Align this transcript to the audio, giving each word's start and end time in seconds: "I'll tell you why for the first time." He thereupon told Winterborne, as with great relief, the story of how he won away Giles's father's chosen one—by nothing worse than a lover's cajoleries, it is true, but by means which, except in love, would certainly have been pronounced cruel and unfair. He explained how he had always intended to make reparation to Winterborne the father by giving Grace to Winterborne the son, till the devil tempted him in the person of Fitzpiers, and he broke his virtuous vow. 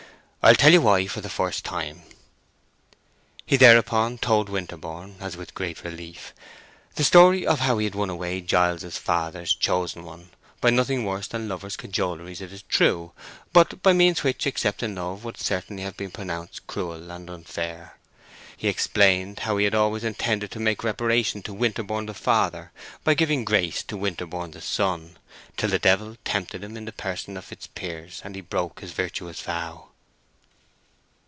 "I'll 0.43 0.55
tell 0.55 0.73
you 0.73 0.81
why 0.81 1.05
for 1.05 1.21
the 1.21 1.29
first 1.29 1.63
time." 1.63 2.01
He 3.45 3.57
thereupon 3.57 4.17
told 4.17 4.49
Winterborne, 4.49 5.17
as 5.19 5.37
with 5.37 5.53
great 5.53 5.83
relief, 5.83 6.33
the 6.95 7.03
story 7.03 7.45
of 7.45 7.59
how 7.59 7.77
he 7.77 7.87
won 7.91 8.09
away 8.09 8.41
Giles's 8.41 8.97
father's 8.97 9.53
chosen 9.53 10.03
one—by 10.03 10.71
nothing 10.71 11.05
worse 11.05 11.27
than 11.27 11.43
a 11.43 11.47
lover's 11.47 11.77
cajoleries, 11.77 12.41
it 12.41 12.51
is 12.51 12.63
true, 12.63 13.11
but 13.53 13.83
by 13.83 13.93
means 13.93 14.23
which, 14.23 14.47
except 14.47 14.81
in 14.81 14.95
love, 14.95 15.23
would 15.23 15.37
certainly 15.37 15.83
have 15.83 15.95
been 15.95 16.09
pronounced 16.09 16.65
cruel 16.65 17.11
and 17.11 17.29
unfair. 17.29 17.99
He 18.57 18.67
explained 18.67 19.41
how 19.41 19.57
he 19.57 19.65
had 19.65 19.75
always 19.75 20.03
intended 20.03 20.49
to 20.51 20.59
make 20.59 20.83
reparation 20.83 21.43
to 21.43 21.53
Winterborne 21.53 22.07
the 22.07 22.15
father 22.15 22.71
by 23.03 23.13
giving 23.13 23.45
Grace 23.45 23.83
to 23.83 23.95
Winterborne 23.95 24.51
the 24.53 24.61
son, 24.61 25.17
till 25.55 25.69
the 25.69 25.77
devil 25.77 26.17
tempted 26.25 26.63
him 26.63 26.75
in 26.77 26.85
the 26.85 26.91
person 26.91 27.37
of 27.37 27.45
Fitzpiers, 27.45 28.21
and 28.25 28.33
he 28.33 28.41
broke 28.41 28.79
his 28.79 28.91
virtuous 28.93 29.39
vow. 29.39 29.87